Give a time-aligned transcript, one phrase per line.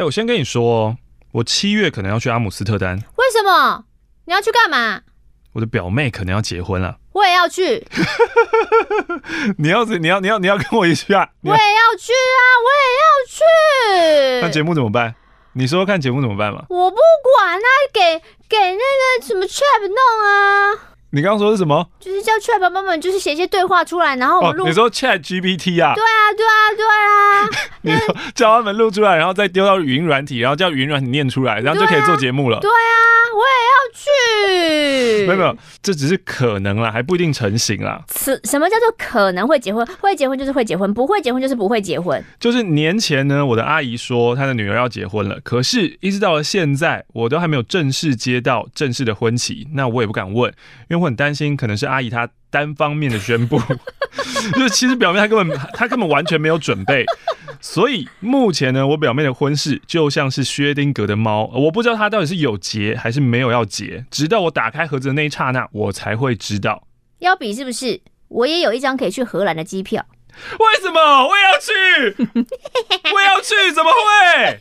[0.00, 0.96] 哎，我先跟你说哦，
[1.30, 2.96] 我七月可能要去阿姆斯特丹。
[2.96, 3.84] 为什么？
[4.24, 5.02] 你要去干嘛？
[5.52, 6.96] 我的表妹可能要结婚了。
[7.12, 7.86] 我也要去。
[9.58, 11.28] 你要是你要你要你要跟我一起去啊？
[11.42, 12.40] 我也要去啊！
[12.64, 14.40] 我也要去。
[14.46, 15.14] 那节目怎么办？
[15.52, 16.64] 你说看节目怎么办嘛？
[16.70, 16.96] 我不
[17.36, 18.00] 管啊，给
[18.48, 19.96] 给那个什么 Trap 弄
[20.26, 20.96] 啊。
[21.12, 21.86] 你刚刚说是什么？
[21.98, 24.68] 就是叫 Chat 宝宝们，就是写一些对话出来，然后我录、哦。
[24.68, 25.94] 你说 Chat GPT 啊？
[25.94, 27.48] 对啊，对啊，对啊。
[27.82, 32.60] 你说叫他们录出来，然后再丢到云软体，然后叫云软体念出来，然后就可以做节目了。
[32.60, 33.02] 对啊，
[33.34, 34.06] 我也要去。
[35.26, 38.04] 没有没有，这只是可能啦，还不一定成型啦。
[38.14, 39.86] 什什么叫做可能会结婚？
[40.00, 42.22] 会结婚就是会结婚，不会结婚就是不会结婚。
[42.38, 50.50] 就是年前呢，我的阿姨说她的女儿要结婚了，可是一直到了现在，我都还没有正式接到正式的婚期，那我也不敢问，
[50.88, 53.60] 因为我很担心可能是阿姨她单方面的宣布，
[54.54, 57.04] 就是其实表面她根本她根本完全没有准备。
[57.60, 66.86] 所以目前呢，我表妹的婚事就像是薛丁格的猫，我不知道她到底是有结还是没有要结，直到我打开盒子的那一刹那，我才会知道。
[67.18, 68.00] 要比是不是？
[68.28, 70.06] 我也有一张可以去荷兰的机票。
[70.58, 71.72] 为什么我也要去？
[73.12, 73.70] 我也要去？
[73.74, 74.58] 怎么会？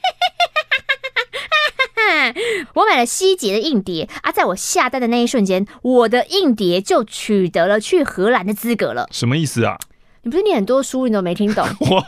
[2.73, 9.08] 我买了希捷的硬碟啊，在我下单的那一瞬间，我的硬碟就取得了去荷兰的资格了。
[9.12, 9.78] 什么意思啊？
[10.23, 11.66] 你不是念很多书，你都没听懂？
[11.80, 12.06] 我。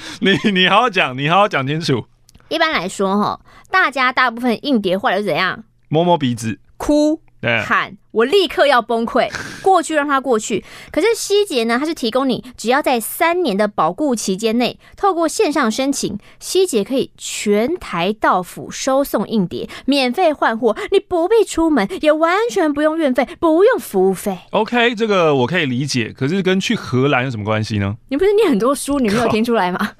[0.20, 2.06] 你你好好讲，你好好讲清楚。
[2.48, 5.64] 一般来说，哈，大家大部分硬碟坏了是怎样？
[5.88, 9.28] 摸摸鼻子，哭，喊，我立刻要崩溃。
[9.62, 10.64] 过去让它过去。
[10.90, 11.76] 可是希捷呢？
[11.78, 24.38] 它是提供你只要在三年的保固期间内，透过线上申请，希捷可以全台到府收送硬碟，免费换货，你不必出门，也完全不用运费，不用服务费。
[24.50, 26.12] OK，这个我可以理解。
[26.16, 27.96] 可是跟去荷兰有什么关系呢？
[28.08, 29.92] 你不是念很多书，你没有听出来吗？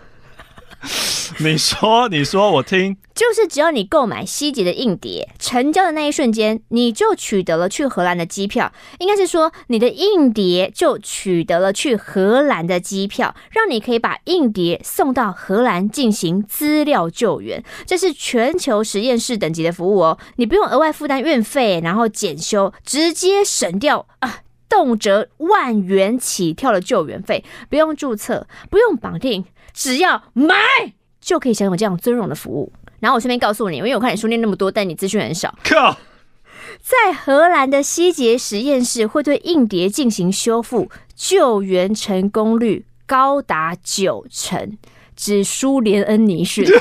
[1.40, 2.96] 你说，你说，我听。
[3.14, 8.72] 就是只要你购买西捷的硬碟，成交的那一瞬间，你就取得了去荷兰的机票。
[9.00, 17.62] 应该是说，你的硬碟就取得了去荷兰的机票，让你可以把硬碟送到荷兰进行资料救援。
[17.84, 29.44] 这是全球实验室等级的服务哦，你不用额外负担运费，然后检修，直接省掉啊，动辄万元起跳的救援费，不用注册，不用绑定，
[29.78, 30.56] 只要买
[31.20, 32.72] 就可以享有这样尊荣的服务。
[32.98, 35.56] 然后我顺便告诉你，因为我看你书念那么多，但你资讯很少。
[35.62, 35.96] 靠，
[36.80, 44.76] 在荷兰的希捷实验室会对硬碟进行修复，救援成功率高达九成，
[45.18, 46.64] 只输连恩尼逊。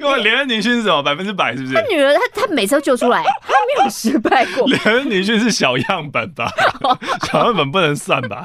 [0.00, 1.00] 因为连恩尼逊是什么？
[1.00, 1.74] 百分之百是不是？
[1.74, 4.66] 他女儿，他他每次都救出来，他没有失败过。
[4.68, 6.50] 连恩尼逊是小样本吧？
[7.30, 8.44] 小样本不能算吧？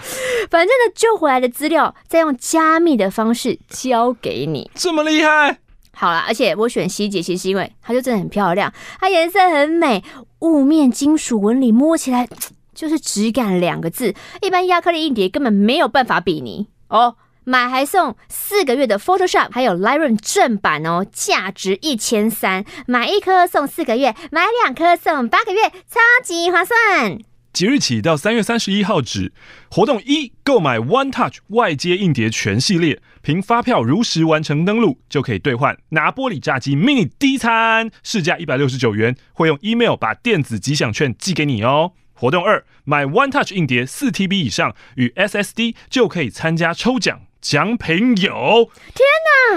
[0.51, 5.57] 反正呢，救回来的资料再用加密的方式交给你，这么厉害。
[5.93, 10.03] 好啦，而且我选希姐，其实是因为她就真的很漂亮，它颜色很美，
[10.41, 12.27] 雾面金属纹理摸起来
[12.75, 17.15] 就是质感两个字，一般亚克力硬碟根本没有办法比拟哦。
[17.43, 27.19] 买还送四个月的 Photoshop，还有 Lightroom 正版哦，价值一千三，买一颗送四个月，买两颗送八个月，超级划算。
[27.51, 29.33] 即日起到三月三十一号止，
[29.69, 41.91] 活动一，购买 One Touch 外接硬碟全系列，凭发票如实完成登录，就可以兑换拿玻璃炸鸡 Mini 第一餐，市价一百六十九元，会用 email 把电子吉祥券寄给你哦。
[42.13, 49.03] 活动二，买 One Touch 硬碟四 TB 以上与 SSD 就可以参加抽奖，奖品有，天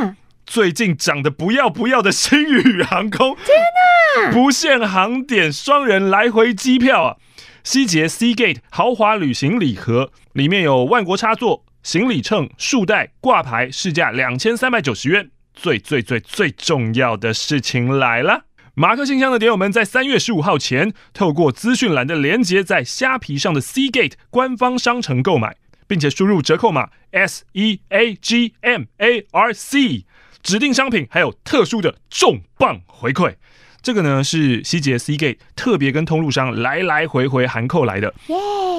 [0.02, 0.16] 哪！
[0.46, 4.32] 最近涨得不要不要的星宇航空，天哪！
[4.32, 7.16] 不限航点双人来回机票啊！
[7.62, 15.30] 希捷 Seagate 豪华旅行礼盒里面有万国插座、行李秤、束带、挂牌，市价两千三百九十元。
[15.54, 18.44] 最最最最重要的事情来了！
[18.74, 25.56] 马克信箱的点友们，在三月十五号前，透过资讯栏的连接，在虾皮上的 Seagate 官方商城购买，
[25.86, 30.04] 并且输入折扣码 S E A G M A R C，
[30.42, 33.34] 指定商品还有特殊的重磅回馈。
[33.82, 38.14] 这个呢是希捷 Seagate 特别跟通路商来来回回函扣来的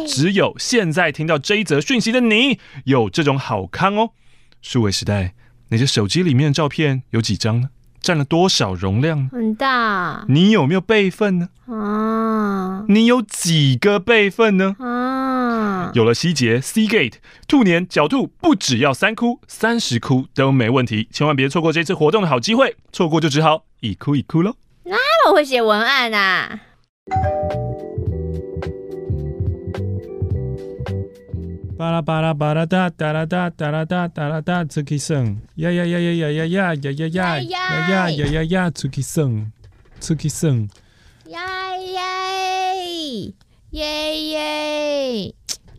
[0.07, 4.11] 只有现在听到这一则讯息的你有这种好康哦。
[4.63, 5.35] 数位时代，
[5.69, 7.69] 你的手机里面的照片有几张呢？
[8.01, 9.29] 占了多少容量？
[9.29, 10.25] 很大。
[10.27, 11.49] 你有没有备份呢？
[11.67, 14.75] 啊，你有几个备份呢？
[14.79, 15.04] 啊，
[15.95, 17.13] 有了希捷 Seagate，
[17.47, 21.07] 兔年狡兔不只要三哭，三十哭都没问题。
[21.09, 24.57] 千万别错过这次活动的好机会，错过就只好一哭一哭喽。
[24.83, 26.59] 那么会写文案啊！
[31.77, 35.15] 巴拉巴拉巴拉哒哒啦哒哒啦哒哒啦哒，出去耍！
[35.55, 38.69] 呀呀呀呀呀呀呀呀呀呀呀呀呀呀！
[38.69, 39.23] 出去耍，
[40.01, 40.49] 出去耍！
[41.29, 43.33] 呀耶
[43.71, 44.14] 耶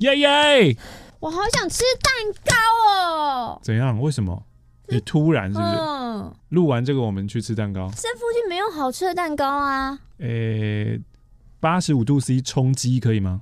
[0.01, 0.29] 耶耶
[0.69, 0.77] 耶！
[1.21, 2.13] 我好想吃蛋
[2.45, 2.55] 糕
[2.93, 3.61] 哦！
[3.63, 3.99] 怎样？
[4.01, 4.43] 为什么？
[4.89, 5.75] 你突然是不是？
[5.79, 7.89] 嗯，录完这个，我们去吃蛋糕。
[7.97, 9.99] 这附近没有好吃的蛋糕啊。
[10.19, 11.01] 诶，
[11.59, 13.41] 八十五度 C 冲击可以吗？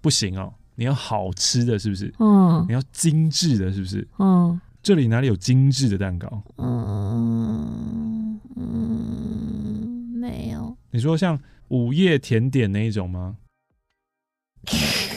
[0.00, 0.54] 不行哦。
[0.76, 2.12] 你要好吃的是不是？
[2.18, 4.06] 嗯，你要精致的是不是？
[4.18, 6.42] 嗯，这里哪里有精致的蛋糕？
[6.58, 10.76] 嗯嗯，没有。
[10.90, 13.36] 你说像午夜甜点那一种吗？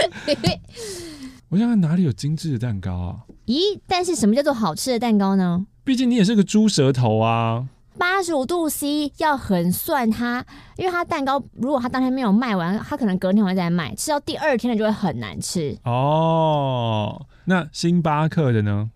[1.50, 3.16] 我想看哪里有精致的蛋糕啊？
[3.46, 5.66] 咦，但是什么叫做好吃的蛋糕呢？
[5.82, 7.66] 毕竟你也是个猪舌头啊。
[7.98, 10.44] 八十五度 C 要很算它，
[10.76, 15.76] 因为它蛋糕如果它当天没有卖完，它可能隔天会再卖，吃到第二天的就会很难吃。
[15.84, 18.90] 哦，那星巴克的呢？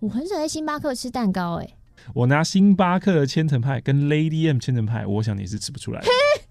[0.00, 1.74] 我很少在星巴克吃蛋糕哎、欸。
[2.14, 6.08] 我拿星巴克的千层派跟 Lady M 千层派，我想你是吃不出来的。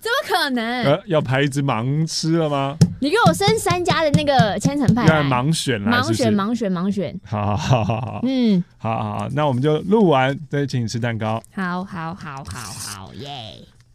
[0.00, 0.84] 切，怎么可能？
[0.84, 2.76] 呃，要排一只盲吃了吗？
[3.00, 7.18] 你给我升三家的那个千层派，要盲选啦，盲选，盲选，盲选。
[7.24, 11.42] 好好好好，嗯，好好好，那我们就录完再请你吃蛋糕。
[11.54, 13.28] 好好好好好耶！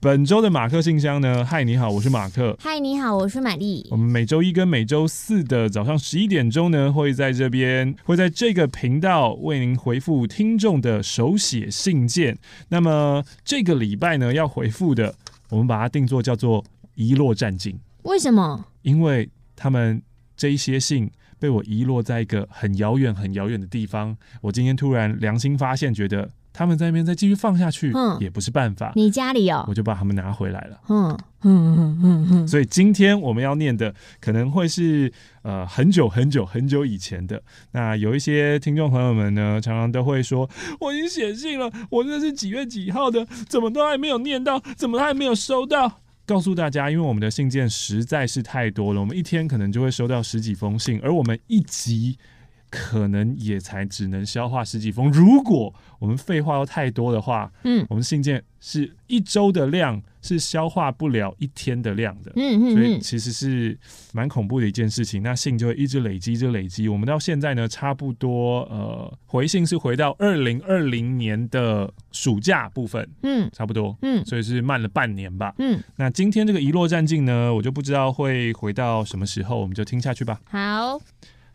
[0.01, 1.43] 本周的马克信箱呢？
[1.43, 2.55] 嗨，你好，我是马克。
[2.59, 3.87] 嗨，你好，我是玛丽。
[3.89, 12.37] 我们每周一跟每周四的早上十一点钟呢，会在这边，会在这个频道为您回复听众的手写信件。
[12.69, 15.15] 那么这个礼拜呢，要回复的，
[15.49, 16.63] 我们把它定做叫做
[16.95, 17.79] 遗落战境。
[18.03, 18.65] 为什么？
[18.81, 20.01] 因为他们
[20.37, 21.09] 这一些信
[21.39, 24.15] 被我遗落在一个很遥远、很遥远的地方。
[24.41, 28.93] 我今天突然良心发现，觉得他们在那边再继续放下去，嗯，也不是办法。
[28.95, 30.79] 你家里有，我就把他们拿回来了。
[30.87, 32.47] 嗯嗯嗯嗯嗯。
[32.47, 35.11] 所以今天我们要念的可能会是
[35.43, 37.41] 呃很久很久很久以前的。
[37.71, 40.49] 那有一些听众朋友们呢，常常都会说
[40.79, 52.17] ：“我已经写信了，我这是几月几号的，怎么都还没有念到，怎么还没有收到？”告诉大家，因为我们的信件实在是太多了，我们一天可能就会收到十几封信，而我们一集
[52.69, 55.11] 可能也才只能消化十几封。
[55.11, 63.77] 如果我们废话又太多的话，嗯，我们信件是一周的量，是消化不了一天的量的，嗯嗯，所以其实是
[64.13, 65.23] 蛮恐怖的一件事情。
[65.23, 66.87] 那信就会一直累积，一直累积。
[66.89, 75.81] 我们到现在呢，差不多呃，回信是回到二零二零年的暑假部分，嗯，差不多，嗯，所以是慢了半年吧，嗯。
[75.95, 80.41] 那今天这个遗落战境呢，我就不知道会回到什么时候，我们就听下去吧。
[80.45, 80.99] 好。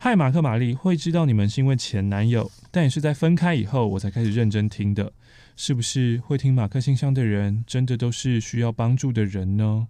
[0.03, 5.13] 嗨，马克、玛丽，会知道你们是因为前男友，但也是在分开以后我才开始认真听的。
[5.55, 9.87] 是不是会听马克信箱的人，真的都是需要帮助的人呢？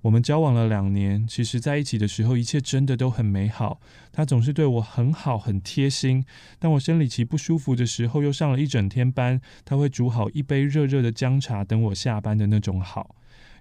[0.00, 3.82] 我们交往了两年，其实在一起的时候，一切真的都很美好。
[4.10, 6.24] 他总是对我很好，很贴心。
[6.58, 13.14] 当我生理期不舒服的时候，又上了一整天班，他会煮好一杯热热的姜茶等我下班的那种好。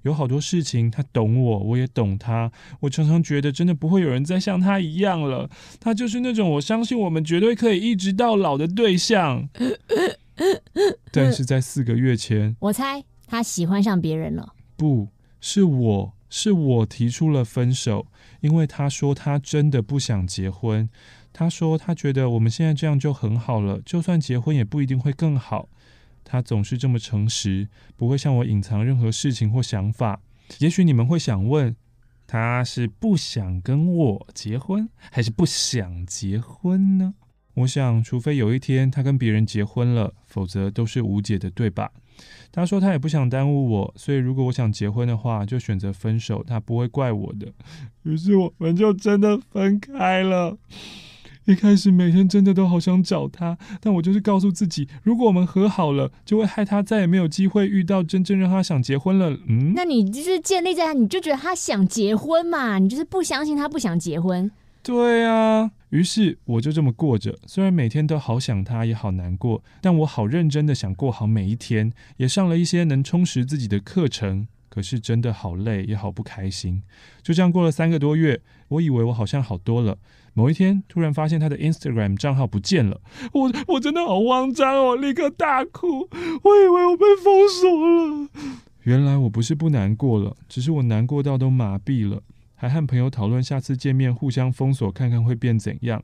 [0.04, 2.52] 有好多事情，他懂我，我也懂他。
[2.82, 5.50] 我常常觉得，真的不会有人再像他一样了。
[5.80, 9.50] 他就是那种我相信我们绝对可以一直到老的对象。
[11.12, 14.54] 但是在四个月前，我猜他喜欢上别人了。
[14.78, 15.10] 不
[15.42, 18.08] 是我，是我提出了分手，
[18.40, 20.90] 因为他说他真的不想结婚。
[21.34, 25.68] 他说他觉得我们现在这样就很好了，就算结婚也不一定会更好。
[26.32, 27.68] 他总是这么诚实，
[27.98, 30.22] 不会向我隐藏任何事情或想法。
[30.60, 31.76] 也许你们会想问，
[32.28, 37.16] 他是不想跟我结婚，还是不想结婚呢？
[37.56, 41.90] 我想，除非有一天他跟别人结婚了，否则都是无解的，对吧？
[42.52, 47.52] 他说他也不想耽误我，所以如果我想结婚的话，就选择分手，他不会怪我的。
[48.04, 50.56] 于是我们就真的分开了。
[51.50, 59.36] 一开始每天真的都好想找他，但我就是告诉自己，如果我们和好了，就会害他再也没有机会遇到真正让他想结婚了。
[59.48, 62.78] 嗯，那你就是建立在他，你就觉得他想结婚嘛？
[62.78, 64.52] 你就是不相信他不想结婚。
[64.84, 74.48] 对啊，于是我就这么过着，虽然每天都好想他，也好难过，但我好认真的想过好每一天，也上了一些能充实自己的课程。
[74.70, 76.84] 可是真的好累，也好不开心。
[77.24, 79.98] 就这样过了三个多月，我以为我好像好多了。
[80.34, 83.02] 某一天，突然发现他的 Instagram 账号不见了，
[83.34, 86.08] 我我真的好慌张哦，立刻大哭。
[86.44, 88.30] 我以为我被封锁了，
[88.84, 92.22] 原来我不是不难过了，只是我难过到都麻痹了，
[92.56, 96.04] 还和朋友讨论下次见面互相封锁看看会变怎样。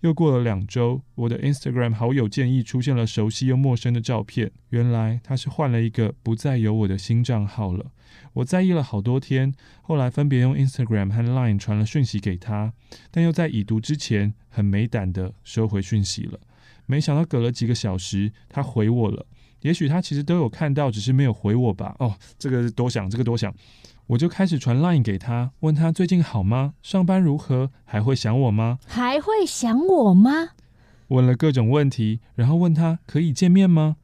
[0.00, 7.86] 又过了两周，我的 Instagram 好友建议出现了熟悉又陌生的照片，原来他是换了一个不再有我的新账号了。
[8.34, 12.72] 我在意了好多天，后来分别用 Instagram 和 Line 传了讯息给他，
[13.10, 16.38] 但又在已读之前很没胆的收回讯息了。
[16.86, 19.26] 没想到隔了几个小时，他回我了。
[19.60, 21.94] 也许他其实都有看到，只是没有回我吧。
[21.98, 23.54] 哦，这个多想，这个多想。
[24.10, 26.74] 我就开始传 Line 给他，问他最近好吗？
[26.82, 27.70] 上班如何？
[27.84, 28.80] 还会想我吗？
[28.84, 30.48] 还会想我吗？
[31.08, 33.96] 问了各种问题，然后问他可以见面吗？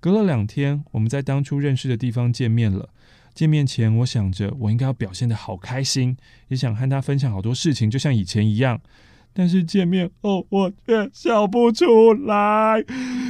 [0.00, 2.88] 隔了两天，我们在当初认识的地方见面了。
[3.34, 6.16] 见面前，我想着我应该要表现的好开心，
[6.48, 8.80] 也想和他分享好多事情，就像以前一样。
[9.32, 12.84] 但是见面后，我却笑不出来，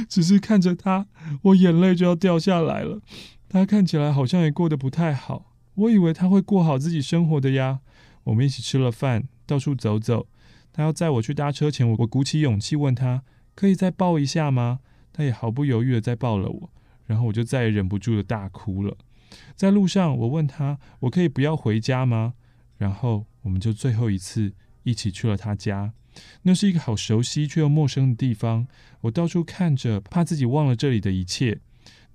[0.09, 1.05] 只是看着他，
[1.43, 2.99] 我眼泪就要掉下来了。
[3.47, 7.79] 他看起来好像也过得不太好，我以为他会过好自己生活的呀。
[8.25, 10.27] 我们一起吃了饭，到处走走。
[10.71, 14.79] 他要载我去搭车前，我我鼓起勇气问他，可以再抱一下吗？
[15.11, 16.69] 他也毫不犹豫的再抱了我，
[17.05, 18.97] 然后我就再也忍不住的大哭了。
[19.55, 22.33] 在路上，我问他：“我可以不要回家吗？”
[22.77, 24.53] 然后我们就最后一次
[24.83, 25.93] 一起去了他家。
[26.43, 28.67] 那是一个好熟悉却又陌生的地方。
[29.01, 31.59] 我到处看着，怕自己忘了这里的一切。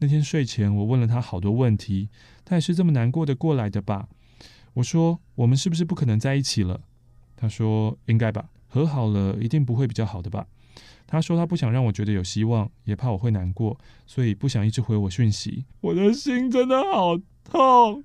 [0.00, 2.08] 那天睡前，我问了他好多问题。
[2.44, 4.08] 他也是这么难过的过来的吧？
[4.74, 6.80] 我说：“我们是不是不可能在一起了？”
[7.36, 10.46] 他说：“应该吧，和好了一定不会比较好的吧。”
[11.06, 15.64] 他说他不想让我觉得有希望，也怕我会难过，所以不想一直回我讯息。
[15.80, 18.04] 我的心真的好痛。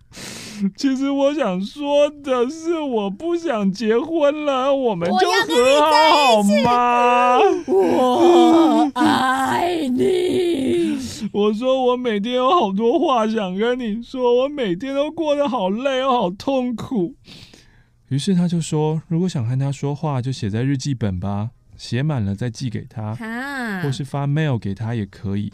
[0.77, 7.39] 其实我想说的是，我不想结婚了，我们就和好好吗？
[7.67, 10.92] 我爱你。
[11.31, 17.15] 我说我每天有好多话想跟你说，我每天都过得好累，又好痛苦。
[18.09, 21.51] 于是他就说，如果想和他说话，就写在日记本吧。
[21.75, 23.15] 写满了再寄给他，
[23.81, 25.51] 或是发 mail 给他也可以。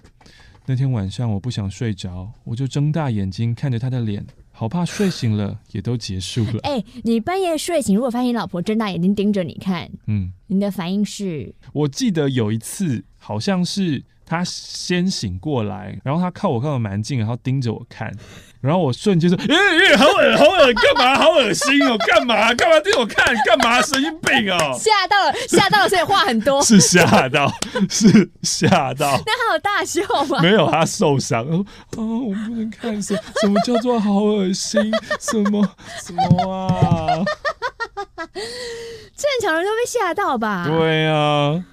[0.65, 6.59] 那天晚上我不想睡着，我就睁大眼睛看着他的脸，好怕睡醒了也都结束了。
[6.63, 11.55] 哎、欸，你半夜睡醒，如果发现你老婆睁大眼睛盯着你看，嗯，你的反应是？
[11.71, 14.03] 我记得有一次，好像是。
[14.29, 18.11] 他先醒过来，然后他靠我靠的蛮近，然后盯着我看，
[18.61, 19.55] 然后我瞬间说：“耶
[19.89, 21.15] 耶，好恶好恶，干嘛？
[21.17, 22.53] 好恶心哦， 干嘛？
[22.53, 23.35] 干嘛盯我看？
[23.45, 23.81] 干嘛？
[23.81, 26.61] 神经病哦！”吓到了，吓到了，所以话很多。
[26.63, 27.51] 是吓到，
[27.89, 29.19] 是吓到。
[29.25, 30.39] 那他有大笑吗？
[30.43, 31.41] 没有，他受伤。
[31.43, 31.65] 啊，
[31.97, 34.79] 我不能看什么，什么叫做好恶心？
[35.19, 35.67] 什么
[36.05, 37.25] 什么啊？
[39.15, 40.65] 正常人都被吓到吧？
[40.69, 41.63] 对啊。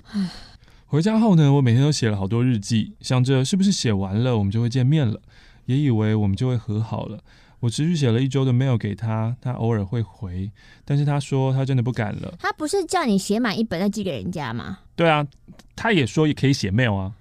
[0.89, 5.21] 回家后呢，我每天都写了好多日记，想着是不是写完了我们就会见面了，
[5.65, 7.19] 也以为我们就会和好了。
[7.59, 10.53] 我持续写了一周的 mail 给他，他偶尔会回，
[10.85, 12.33] 但是他说他真的不敢了。
[12.39, 14.79] 他不是叫你写满一本再寄给人家吗？
[14.95, 15.27] 对啊，
[15.75, 17.15] 他也说也可以写 mail 啊。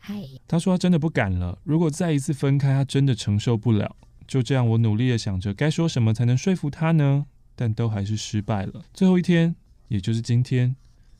[0.00, 3.94] 嗨，他说他真的不敢了，如果再一次分开，他真的承受不了。
[4.26, 8.82] 就这样，我努力的想着该说什么才能说服他呢，但都还是失败了。
[8.92, 9.54] 最后一天，
[9.86, 10.74] 也就是今天，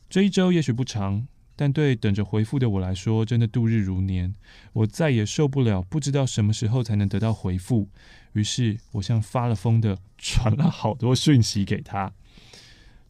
[0.09, 1.27] 这一周也许不长。
[1.55, 4.33] 但对等着回复的我来说，真的度日如年。
[4.73, 7.89] 我再也受不了，不知道什么时候才能得到回复。
[8.33, 12.11] 于是，我像发了疯的传了好多讯息给他。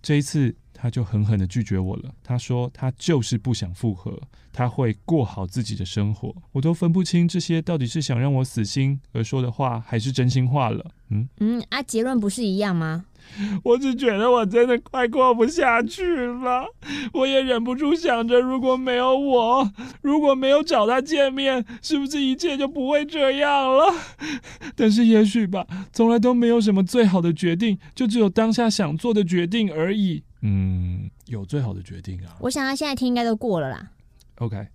[0.01, 2.13] 这一次，他就狠狠的拒绝我了。
[2.21, 4.21] 他说他就是不想复合，
[4.51, 6.35] 他会过好自己的生活。
[6.51, 10.91] 我都分不清这些到底是想让我死心而说的话，还是真心话了。
[11.07, 13.05] 嗯嗯，啊，结论不是一样吗？
[13.63, 16.65] 我只觉得我真的快过不下去了，
[17.13, 23.85] 我也忍不住想着，如果没有我，如果没有找他见面，是不是一切就不会这样了？
[24.75, 30.23] 但是也许吧，从来都没有什么最好的决定，就只有当下想做的决定而已。
[30.41, 32.35] 嗯，有最好的决定啊。
[32.41, 33.89] 我想他现在听应该都过了啦。
[34.39, 34.67] OK，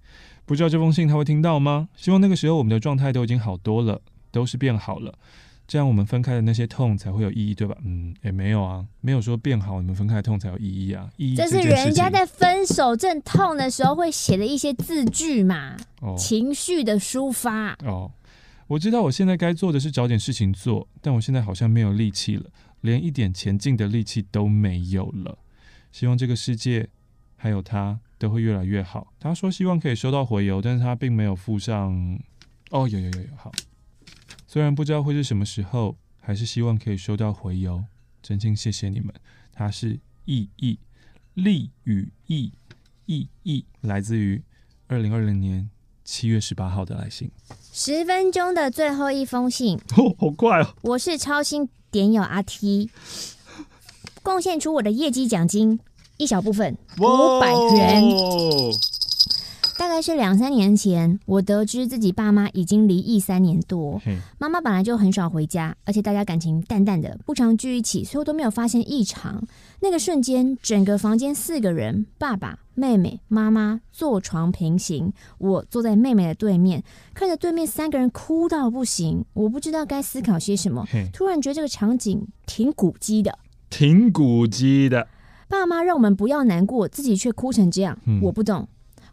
[0.47, 1.89] 不知道这封信他会听到吗？
[1.97, 4.01] 希望那个时候我们的状态都已经好多了，
[4.33, 5.15] 都是变好了。
[5.69, 7.77] 这样我们分开的那些痛才会有意义，对吧？
[7.85, 11.11] 嗯，也没有啊，没有说变好，你们分开的痛才有意义啊。
[11.19, 17.75] 意义这，这是人家在分手正痛的时候会写的一些字句嘛，哦、情绪的抒发。
[17.85, 18.11] 哦，
[18.67, 22.47] 我知道我现在该做的是找点事情做，但我现在好像没有力气了，
[22.81, 25.37] 连一点前进的力气都没有了。
[25.93, 26.89] 希望这个世界
[27.37, 29.13] 还有他都会越来越好。
[29.21, 32.19] 他说希望可以收到回邮，但是他并没有附上。
[32.71, 33.53] 哦，有有有有，好。
[34.51, 37.85] 虽然不知道会是什么时候，还是希望可以收到回邮。
[38.23, 39.13] 真心谢谢你们。
[39.53, 40.79] 它是意义
[41.35, 42.51] 利与意
[43.05, 44.43] 意义，来自于
[44.87, 45.69] 二零二零年
[46.03, 47.31] 七月十八号的来信。
[47.75, 50.75] 十分钟的最后一封信，哦，好快哦！
[50.81, 52.91] 我是超新点友阿 T，
[54.23, 55.79] 贡献出我的业绩奖金
[56.17, 58.03] 一小部分五百元。
[59.79, 64.03] 大概是两三年前，我得知自己爸妈已经离异三年多。
[64.37, 69.41] 妈妈本来就很少回家，而且大家感情淡淡的，不常聚一起，所以我都没有发现异常。
[69.79, 76.83] 那个瞬间，整个房间四个人，爸爸、妹妹、妈妈坐床平行，我坐在妹妹的对面，
[77.15, 79.25] 看着对面三个人哭到不行。
[79.33, 83.39] 我不知道该思考些什么，突然觉得这个场景挺古迹的，
[83.71, 85.07] 挺古迹的。
[85.49, 88.67] 爸妈让我们不要难过，自己却哭成这样，嗯、我不懂。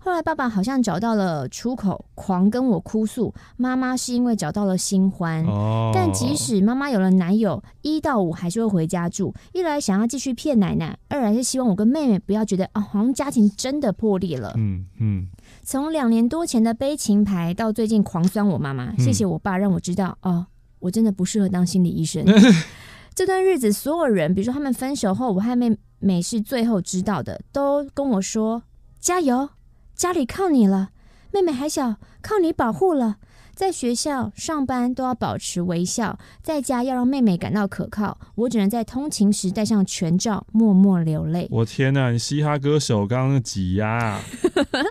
[0.05, 3.33] 后来爸爸好像找到了出口，狂跟我哭诉。
[3.57, 9.33] 妈妈是因为找到了新欢，哦、但即使妈妈有了男友，一到五还是会回家住。
[9.51, 14.53] 一来想要继续骗奶奶，二来是希望我跟妹妹不要觉得啊，好像家庭真的破裂了。
[14.57, 15.27] 嗯嗯。
[15.63, 20.45] 从两年多前的悲情牌到最近狂酸我妈妈，嗯、谢谢我爸让我知道哦，
[20.77, 22.24] 我真的不适合当心理医生。
[23.15, 28.62] 这段日子，所有人，比如说他们分手后，我和妹妹是最后知道的，都跟我说
[29.00, 29.50] 加油。
[29.96, 30.90] 家里靠你了，
[31.32, 33.16] 妹妹还小，靠你保护了。
[33.54, 38.18] 在学校上班都要保持微笑，在家要让妹妹感到可靠。
[38.36, 41.48] 我只能在通勤时戴上全罩，默默流泪。
[41.50, 44.20] 我天哪，你嘻哈歌手刚刚挤压。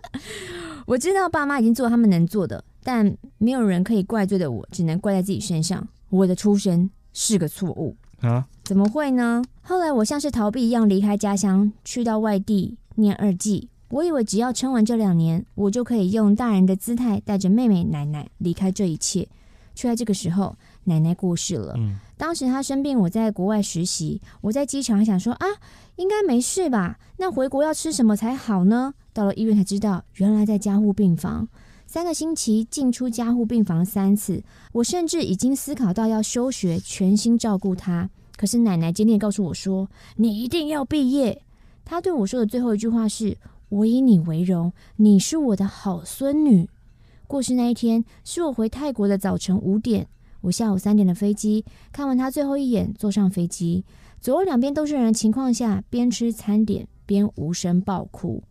[0.87, 5.87] 我知道爸妈已经做他们能做的，但没有人可以怪罪的我，只能怪在自己身上。
[6.09, 8.47] 我的出生是个错误啊？
[8.65, 9.43] 怎么会呢？
[9.61, 13.69] 后来我像是逃避一样离开家乡，去到外地念二技。
[13.95, 19.29] 我以为只要撑完这两年，我就可以用大人的姿态带着妹妹、奶奶离开这一切。
[19.77, 21.75] 却在这个时候，奶奶过世了。
[21.77, 25.47] 嗯，当时她生病，我在国外实习，我在机场还想说啊，
[25.95, 26.99] 应该没事吧？
[27.19, 28.93] 那回国要吃什么才好呢？
[29.13, 31.49] 到了医院才知道，原来在加护病房，
[31.87, 34.43] 三个星期进出加护病房三次。
[34.73, 38.11] 我甚至已经思考到要休学，全心照顾她。
[38.37, 41.41] 可是奶奶坚定告诉我说：“你一定要毕业。”
[41.85, 43.39] 她对我说的最后一句话是。
[43.75, 46.69] 我以你为荣，你是我的好孙女。
[47.26, 50.07] 过世那一天是我回泰国的早晨五点，
[50.43, 53.85] 我下午三点的飞机，看完他最后一眼，坐上飞机，
[54.21, 58.45] 左右两边都是人的情况下，边吃餐点边无声爆哭。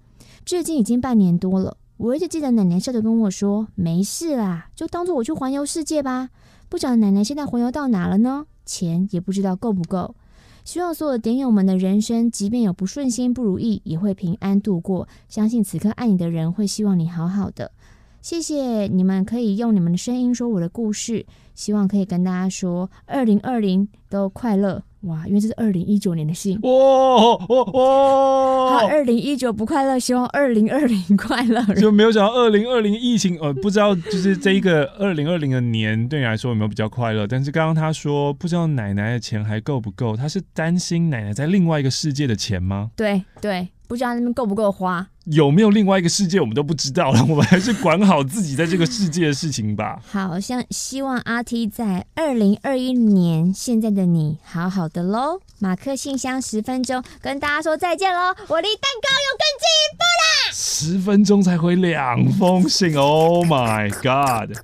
[0.43, 6.31] 至今已经半年多了，我一直记得奶奶笑着跟我说：“没事啦，就当做我去环游世界吧。”
[6.67, 8.45] 不晓得奶奶现在环游到哪了呢？
[8.65, 10.15] 钱也不知道够不够。
[10.63, 15.07] 希望所有点友们的人生，即便有不顺心、不如意，也会平安度过。
[15.27, 17.71] 相信此刻爱你的人会希望你好好的。
[18.21, 24.81] 谢谢你们可以用你们的声音说我的故事，希望可以跟大家说，二零二零都快乐。
[25.03, 26.57] 哇，因为这是二零一九年的信。
[26.61, 28.79] 哇哇哇！
[28.79, 31.61] 他二零一九不快乐，希望二零二零快乐。
[31.75, 37.27] 就没有想到二零二零疫情，呃，不知道就是这一个二零二零的年对你来说有没有比较快乐？
[37.27, 42.91] 但是刚刚他说不知道奶奶的钱还够不够，他是担心奶奶在另外一个世界的钱吗？
[42.95, 43.67] 对对。
[43.93, 47.23] 不知道那边够不够花，有没有另外一个世界，我们都不知道了。
[47.29, 50.01] 我们还是管好自己在这个世界的事情吧。
[50.09, 55.39] 好像希望阿 T 在二零二一年，现在的你好好的喽。
[55.59, 58.33] 马克信箱十分钟，跟大家说再见喽。
[58.47, 64.57] 我离蛋糕又更进一步啦，十分钟才回两封信，Oh my God。